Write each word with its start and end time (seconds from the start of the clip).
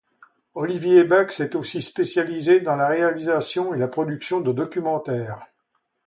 Oliver 0.55 1.03
Bach 1.03 1.29
s'est 1.31 1.55
aussi 1.55 1.79
spécialisé 1.79 2.59
dans 2.59 2.75
la 2.75 2.87
réalisation 2.87 3.75
et 3.75 3.77
la 3.77 3.87
production 3.87 4.41
de 4.41 4.51
documentaires. 4.51 5.45